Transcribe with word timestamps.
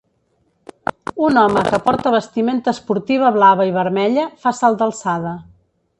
Un 1.27 1.37
home 1.41 1.63
que 1.67 1.79
porta 1.83 2.13
vestimenta 2.17 2.73
esportiva 2.77 3.31
blava 3.39 3.69
i 3.73 3.77
vermella 3.79 4.29
fa 4.47 4.59
salt 4.61 4.81
d'alçada. 4.81 5.37